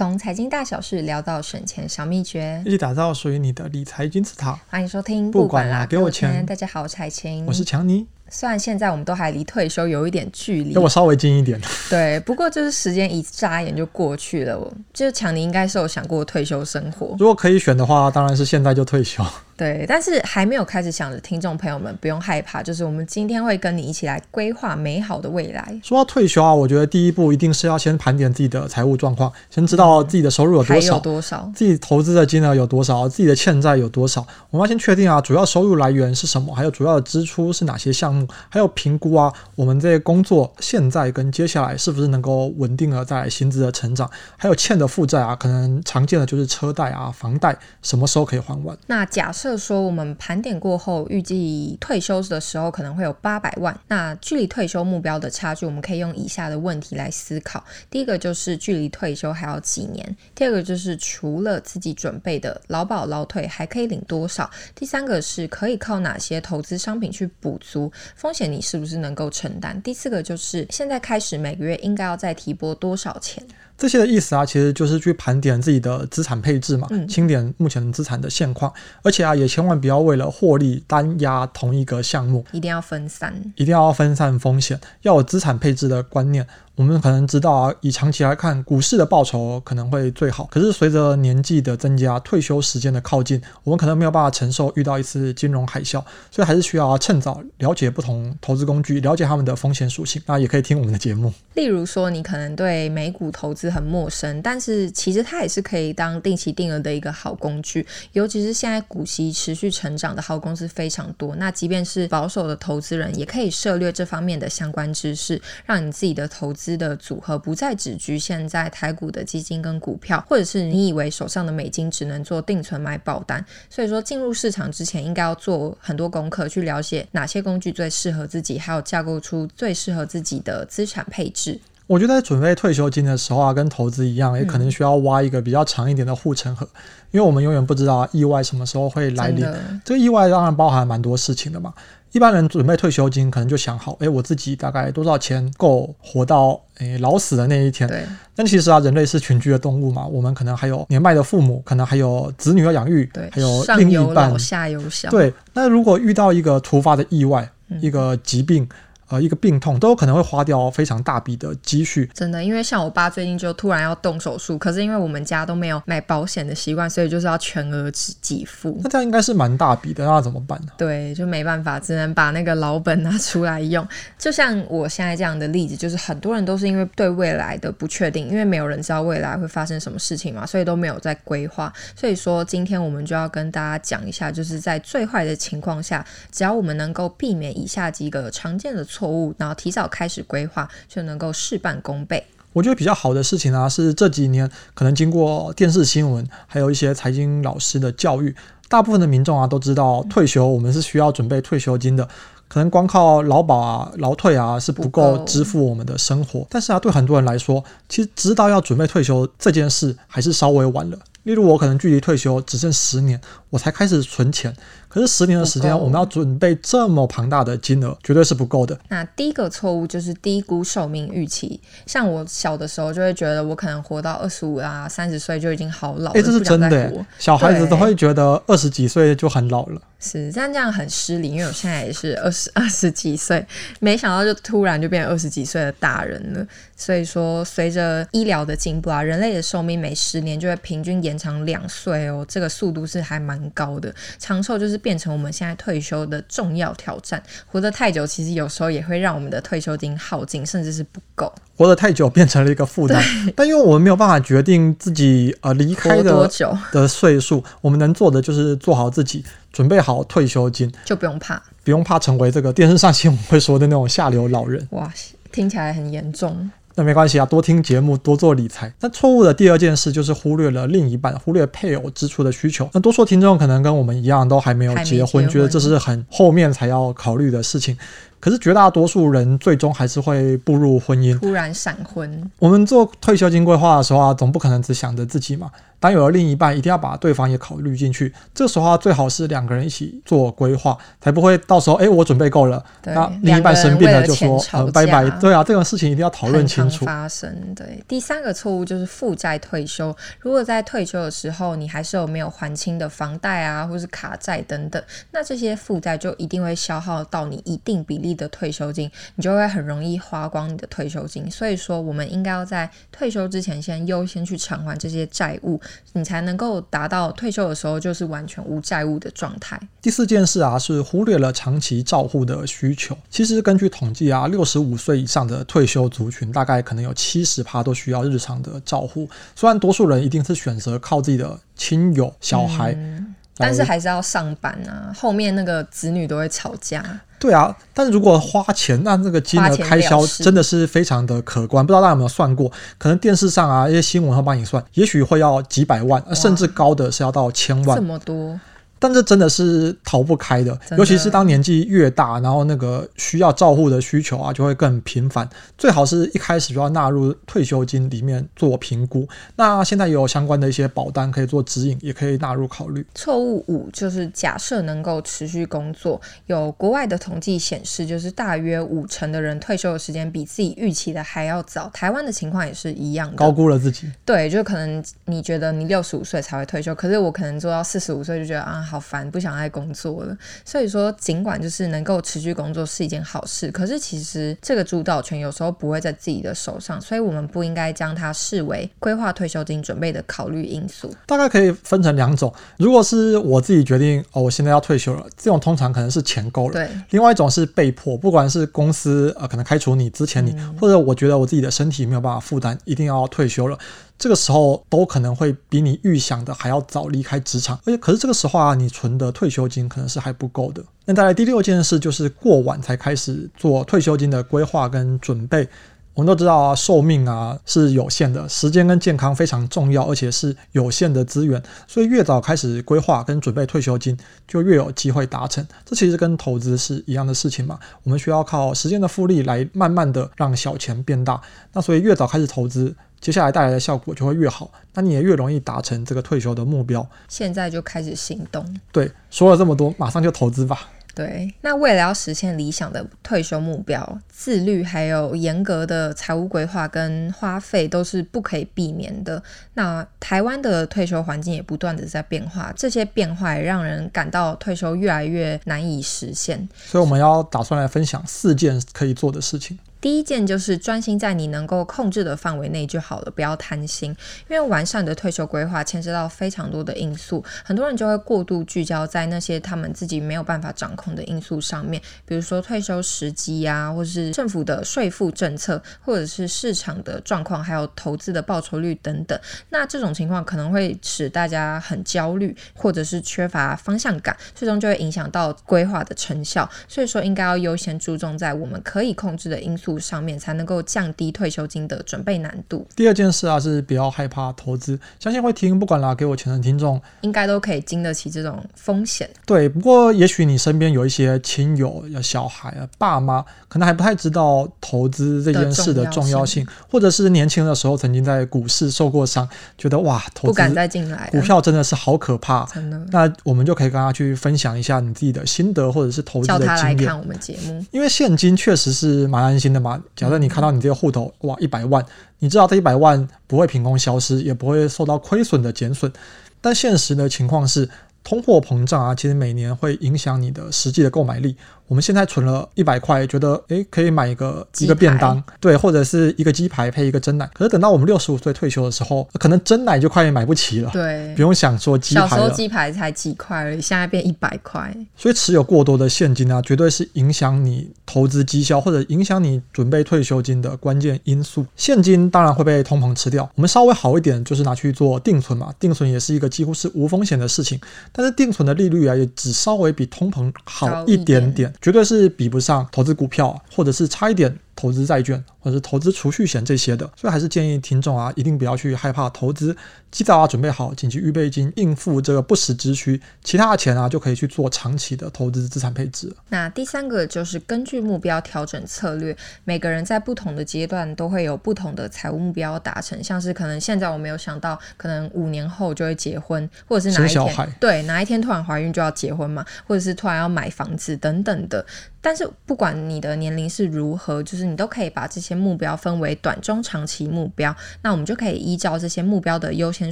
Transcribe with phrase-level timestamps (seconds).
[0.00, 4.58] 从财经大小事聊到省钱小秘诀，一起打造属于你的理财金字塔。
[4.70, 6.46] 欢迎收听，不管啦，给我钱。
[6.46, 8.06] 大家好，我是海晴，我是强尼。
[8.30, 11.60] 虽然现在我们都还离退休有一点距离，那我稍微近一点。
[11.90, 14.58] 对，不过就是时间一眨眼就过去了。
[14.94, 19.24] 就是强尼应该是有想过退休生活，如果可以选的话，当然是现在就退休。
[19.56, 25.78] 对，但是还没有开始想的听众朋友们不用害怕，就是我们今天会跟你一起来规划美好的未来。
[25.82, 34.26] 说到退休啊，我觉得第一步一定是要先盘点自己的财务状况，先知道自己的收入有多少，有多少，自己投资的金额有多少，自己的欠债有多少。
[34.48, 48.76] 我们要先确定啊，主要收入来源是什么，还有主要的支出是哪些项目，还有评估啊，我们这些工作现在跟接下来是不是能够稳定的带来薪资的成长，还有欠的负债啊，可能常见的就是车贷啊、房贷，什么时候可以还完？
[48.88, 50.40] 那假设说我们盘。
[50.40, 53.78] 点过后，预计退休的时候可能会有八百万。
[53.88, 60.02] 那距离退休目标的差距，我们可以用以下的问题来思考：第一个就是距离退休还要几年；
[60.34, 69.80] 第二个就是除了自己准备的劳保劳退还可以领多少；第三个是可以靠哪些投资商品去补足风险，你是不是能够承担？
[69.82, 73.42] 第四个就是现在开始每个月应该要再提拨多少钱？
[73.78, 78.70] 这些的意思啊，其实就是去盘点自己的资产配置嘛，嗯、清点目前资产的现况，
[79.02, 86.46] 而且啊，也千万不要为了获利单压同一个项目，一定要分散，一定要分散风险，要有资产配置的观念。
[86.80, 90.46] 我们可能知道啊，以长期来看，股市的报酬可能会最好。
[90.50, 100.22] 可是随着年纪的增加，退休时间的靠近，我们可能没有办法承受遇到一次金融海啸，所以还是需要趁早了解不同投资工具，了解他们的风险属性。
[100.24, 101.30] 那也可以听我们的节目。
[101.52, 107.86] 例如说，你可能对美股投资很陌生，但是其实它也是可以当定期定额的一个好工具。
[108.12, 116.69] 尤其是现在股息持续成长的好公司非常多，那即便是保守的投资人，也可以涉猎这方面的相关知识，让你自己的投资。
[116.76, 123.44] 的组合不再只局限在台股的基金跟股票，或者是你以为手上的美金只能做定存买保单。
[123.68, 131.60] 所以说，进入市场之前应该要做很多功课，去了解哪些工具最适合自己，还有架构出最适合自己的资产配置。
[131.90, 136.64] 我觉得在准备退休金的时候啊，跟投资一样，也可能需要挖一个比较长一点的护城河，
[137.10, 139.44] 因为我们永远不知道意外什么时候会来临。
[139.84, 141.74] 这个意外当然包含蛮多事情的嘛。
[142.12, 147.88] 一般人准备退休金，可能就想好，哎，我自己大概多少钱够活到诶老死的那一天。
[147.88, 148.04] 对。
[148.36, 155.10] 但其实啊，人类是群居的动物嘛，我们可能还有年迈的父母，可能还有子女要养育，对，还有另一半，上有老下有小。
[155.10, 155.34] 对。
[155.54, 158.68] 那如果遇到一个突发的意外，嗯、一个疾病。
[159.10, 167.90] 呃，一个病痛都有可能会花掉非常大笔的积蓄，真的，因为像我爸最近就突然要动手术，可是因为我们家都没有买保险的习惯，所以就是要全额
[168.22, 168.80] 给付。
[168.84, 170.68] 那这样应该是蛮大笔的，那怎么办呢？
[170.78, 173.86] 对，就没办法，只能把那个老本拿出来用。
[174.16, 181.72] 就像我现在这样的例子，就是很多人都是因为对未来的不确定，因为没有人知道未来会发生什么事情嘛，所以都没有在规划。
[181.96, 192.22] 所以说，今天我们就要跟大家讲一下，就是在最坏的情况下，只要我们能够避免以下几个常见的错错误，然后提早开始规划，就能够事半功倍。
[192.52, 198.34] 我觉得比较好的事情啊，是这几年可能经过电视新闻，还有一些财经老师的教育，
[198.68, 202.06] 大部分的民众啊都知道，退休我们是需要准备退休金的。
[202.48, 206.44] 可能光靠劳保啊、劳退啊是不够支付我们的生活。
[206.50, 210.98] 但是啊，对很多人来说，其实知道要准备退休这件事，还是稍微晚了。
[211.22, 213.20] 例如我可能距离退休只剩十年，
[213.50, 214.54] 我才开始存钱。
[214.88, 218.76] 可是十年的时间，我们要准备这么庞大的金额，绝对是不够的。
[218.88, 221.60] 那第一个错误就是低估寿命预期。
[221.86, 226.18] 像我小的时候就会觉得，我可能活到二十五啊、三十岁就已经好老了。
[226.18, 226.92] 哎、欸，这是真的。
[227.20, 229.80] 小孩子都会觉得二十几岁就很老了。
[230.00, 233.46] 是，但这样很失礼，因为我现在也是二十 二十几岁，
[233.78, 236.44] 没想到就突然就变成二十几岁的大人了。
[236.74, 243.94] 所以说，随着医疗的进步啊，人类的寿命每十年就会平均延长两岁哦，这个速度是还蛮高的。
[244.18, 247.22] 长寿就是变成我们现在退休的重要挑战。
[247.46, 251.32] 活得太久，其实有时候也会让我们的退休金耗尽，甚至是不够。
[251.56, 253.02] 活得太久变成了一个负担，
[253.36, 264.66] 但因为我们没有办法决定自己呃离开的多久的岁数，我们能做的就是做好自己，准备好退休金，就不用怕，不用怕成为这个电视上新闻会说的那种下流老人。
[264.70, 264.90] 哇，
[265.30, 266.50] 听起来很严重。
[266.80, 268.72] 那没关系啊，多听节目，多做理财。
[268.80, 272.66] 那错误的第二件事就是忽略了另一半，忽略配偶支出的需求。
[272.72, 277.76] 那多数听众可能跟我们一样，都还没有结婚，结婚觉得这是很后面才要考虑的事情。
[278.20, 282.30] 可是绝大多数人最终还是会步入婚姻，突然闪婚。
[282.38, 285.50] 我们做退休金规划的时候啊，总不可能只想着自己嘛。
[285.80, 288.12] 当有了另一半，一定要把对方也考虑进去。
[288.34, 295.08] 这时候啊，最好是两个人一起做规划，才不会到时候哎，我准备够了，那另一半生病了就说呃拜拜。
[295.18, 296.84] 对啊，这种事情一定要讨论清楚。
[296.84, 297.82] 发生对。
[297.88, 299.96] 第三个错误就是负债退休。
[300.18, 304.82] 如果在退休的时候你还是有没有还清的房贷啊，或是卡债等等，
[305.12, 311.30] 那这些负债就一定会消耗到你一定比例的退休金，你就会很容易花光你的退休金。
[311.30, 315.60] 所以说，我们应该要在退休之前先优先去偿还这些债务。
[315.92, 319.60] 你才能够达到退休的时候就是完全无债务的状态。
[319.82, 322.96] 第四件事啊，是忽略了长期照护的需求。
[323.10, 329.08] 其实根据统计啊，六十五岁以上的退休族群，大概可能有七十趴都需要日常的照护。
[329.34, 332.72] 虽然多数人一定是选择靠自己的亲友、小孩。
[332.72, 333.09] 嗯
[333.40, 336.84] 但是还是要上班啊，后面那个子女都会吵架。
[337.18, 341.66] 对啊，但是如果花钱，那这个金额开销真的是非常的可观。
[341.66, 342.50] 不知道大家有没有算过？
[342.78, 347.76] 可能电视上啊一些新闻会帮你算，也许会要几百万，甚至高的是要到千万。
[347.76, 348.40] 这么多。
[348.80, 355.28] 但这真的是逃不开的，尤其是当年纪越大，然后那个需要照护的需求啊，就会更频繁。
[355.58, 359.06] 最好是一开始就要纳入退休金里面做评估。
[359.36, 362.84] 那现在也有相关的一些保单可以做指引，也可以纳入考虑。
[362.94, 371.68] 错误五就是假设能够持续工作，有国外的统计显示，就是大约五成的人退休的时间比自己预期的还要早。
[371.74, 373.92] 台湾的情况也是一样的，高估了自己。
[374.06, 378.66] 对，就可能你觉得你六十五岁才会退休，可是我可能做到四十五岁就觉得啊。
[378.70, 380.16] 好烦，不想再工作了。
[380.44, 390.94] 所以说，尽管就是能够持续工作是一件好事，可是其实这个主导权有时候不会在自己的手上，所以我们不应该将它视为规划退休金准备的考虑因素。
[391.06, 396.52] 大概可以分成两种，如果是我自己决定哦，我现在要退休了，这种通常可能是钱够了。
[396.52, 396.68] 对。
[396.90, 403.58] 另外一种是被迫，不管是公司呃可能开除你之前你，嗯、或者我觉得我自己的身体没有办法负担，一定要退休了。
[404.00, 410.64] 这个时候都可能会比你预想的还要早离开职场，而且可是这个时候啊，你存的退休金可能是还不够的。
[410.86, 415.46] 那再来第六件事就是过晚才开始做退休金的规划跟准备。
[415.92, 425.46] 我们都知道啊，寿命啊是有限的，时间跟健康非常重要，而且是有限的资源，所以越早开始规划跟准备退休金，就越有机会达成。
[425.66, 431.20] 这其实跟投资是一样的事情嘛，我们需要靠时间的复利来慢慢的让小钱变大。
[431.52, 432.74] 那所以越早开始投资。
[433.00, 436.86] 接下来带来的效果就会越好，那你也越容易达成这个退休的目标。
[437.08, 438.44] 现在就开始行动。
[438.70, 440.68] 对，说了这么多，马上就投资吧。
[440.92, 449.22] 对，那为了要实现理想的退休目标，自律还有严格的财务规划跟花费都是不可以避免的。
[449.54, 456.46] 那台湾的退休环境也不断的在变化，这些变化也让人感到退休越来越难以实现。
[456.54, 459.58] 所以我们要打算来分享四件可以做的事情。
[459.80, 463.90] 第一件就是专心在你能够控制的范围内就好了，不要贪心。
[464.28, 479.18] 因为完善的退休规划牵涉到非常多的因素，很多人就会过度聚焦在那些他们自己没有办法掌控的因素上面，比如说退休时机呀，或是政府的税负政策，或者是市场的状况，还有投资的报酬率等等。
[479.48, 486.48] 那这种情况可能会使大家很焦虑，或者是缺乏方向感，最终就会影响到规划的成效。
[486.68, 492.66] 所以说，应该要优先注重在我们可以控制的因素上面才能够降低退休金的准备难度。
[492.74, 494.78] 第二件事啊，是不要害怕投资。
[494.98, 499.08] 相信会听，不管啦，给我钱的听众，应该都可以经得起这种风险。
[499.24, 512.44] 对，不过也许你身边有一些亲友、有小孩啊、爸妈，可能还不太知道投资这件事的重要性，或者是年轻的时候曾经在股市受过伤，觉得哇，投资不敢再进来，股票真的是好可怕。
[512.46, 516.56] 真的，那我们就可以跟他去分享一下你自己的心得，或者是投资的经验。
[516.56, 519.59] 叫他来看我们节目，因为现金确实是蛮安心的。
[519.96, 521.84] 假设你看到你这个户头，哇，一百万，
[522.18, 525.92] 你知道这一百万不会凭空消失，也不会受到亏损的减损，
[526.40, 527.68] 但现实的情况是，
[528.02, 531.36] 通货膨胀啊，其实每年会影响你的实际的购买力。
[531.68, 537.30] 我们现在存了一百块，觉得诶可以买一个一个便当，对，或者是一个鸡排配一个蒸奶。
[537.32, 540.70] 可是等到我们六十五岁退休的时候，可能蒸奶就快买不起了。
[540.72, 542.08] 对，不用想说鸡排了。
[542.08, 544.76] 小时候鸡排才几块而已，现在变一百块。
[544.96, 551.46] 所以持有过多的现金啊，绝对是影响你投资绩效或者影响你准备退休金的关键因素。
[551.54, 557.60] 现金当然会被通膨吃掉，我们稍微好一点就是拿去做定存嘛，定存也是一个几乎是无风险的事情。
[557.92, 561.52] 但是定存的利率啊，也只稍微比通膨好一点点。
[561.60, 569.56] 绝对是比不上投资股票，或者是差一点投资债券或者是投资储蓄险这些的，所以还是建议听众啊，一定不要去害怕投资，
[569.90, 576.14] 及早啊准备好紧急预备金，应付这个不时之需，其他的钱啊就可以去做长期的投资资产配置。
[576.28, 591.64] 那第三个就是根据目标调整策略，每个人在不同的阶段都会有不同的财务目标达成，像是可能现在我没有想到，可能五年后就会结婚，或者是哪一天对哪一天突然怀孕就要结婚嘛，或者是突然要买房子等等的。
[592.02, 597.54] 但是不管你的年龄是如何，就是你都可以把这些目标分为短、中、长期目标。
[597.82, 599.90] 那我们就可以依照这些目标的优先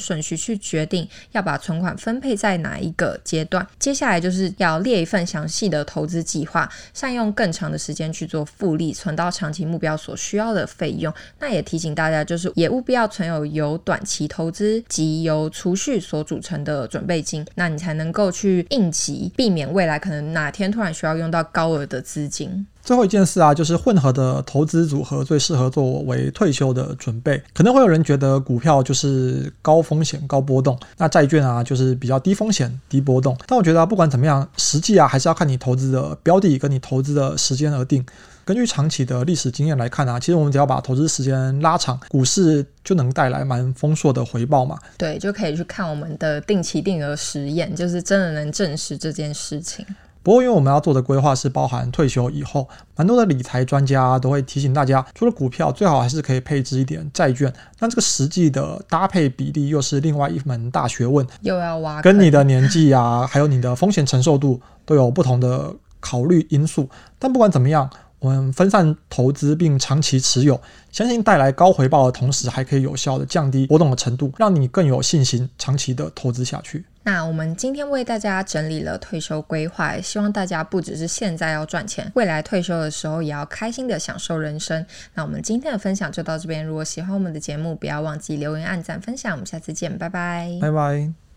[0.00, 3.64] 顺序去决定要把存款分配在哪一个阶段。
[3.78, 11.12] 接下来就是要列一份详细的投资计划，善用更长的时间去做复利，存到长期目标所需要的费用。
[11.38, 22.02] 那也提醒大家，就是也务必要存有由短期投资及由储蓄所组成的准备金，那你才能够去应急，避免未来可能哪天突然需要用到高额的。
[22.08, 22.66] 资金。
[22.88, 27.38] 最后一件事啊，就是混合的投资组合最适合作为退休的准备。
[27.52, 33.36] 可能会有人觉得股票就是高风险高波动，那债券啊就是比较低风险低波动。
[33.46, 38.02] 但我觉得，不管怎么样，实际啊还是要看你投资的标的跟你投资的时间而定。
[38.46, 44.78] 根据长期的历史经验来看啊，其实我们只要把投资时间拉长，股市就能带来蛮丰硕的回报嘛。
[44.96, 49.84] 对，就可以去看我们的定期定额实验，就是真的能证实这件事情。
[50.28, 57.50] 不过，因为我们要做的规划是包含退休以后，蛮多的理财专家都会提醒大家，除了股票，最好还是可以配置一点债券。
[57.78, 66.90] 但这个实际的搭配比例又是另外一门大学问，又要挖，跟你的年纪啊，还有你的风险承受度都有不同的考虑因素。
[67.18, 67.88] 但不管怎么样，
[68.20, 70.60] 我们分散投资并长期持有，
[70.90, 76.84] 相信带来高回报的同时，还可以有效的降低波动的程度，让你更有信心长期的投资下去。
[77.04, 84.84] 那我们今天为大家整理了退休规划，希望大家不只是现在要赚钱，未来退休的时候也要开心的享受人生。
[85.14, 89.32] 那我们今天的分享就到这边，如果喜欢我们的节目，不要忘记留言、按赞、分享。
[89.32, 91.27] 我们下次见，拜拜，拜拜。